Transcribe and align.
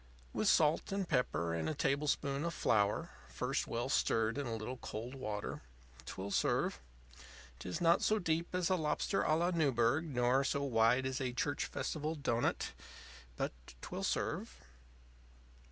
With 0.33 0.47
salt 0.47 0.91
and 0.91 1.07
pepper 1.07 1.53
and 1.53 1.69
a 1.69 1.75
tablespoonful 1.75 2.47
of 2.47 2.55
flour 2.55 3.11
(first 3.29 3.67
well 3.67 3.87
stirred 3.87 4.35
in 4.39 4.47
a 4.47 4.55
little 4.55 4.77
cold 4.77 5.13
water) 5.13 5.61
'twill 6.07 6.31
serve 6.31 6.79
'tis 7.59 7.79
not 7.79 8.01
so 8.01 8.17
deep 8.17 8.55
as 8.55 8.71
a 8.71 8.75
lobster 8.75 9.21
├Ā 9.21 9.37
la 9.37 9.51
Newburg 9.51 10.05
nor 10.05 10.43
so 10.43 10.63
wide 10.63 11.05
as 11.05 11.21
a 11.21 11.33
church 11.33 11.67
festival 11.67 12.15
doughnut; 12.15 12.71
but 13.35 13.51
'twill 13.83 14.01
serve. 14.03 14.57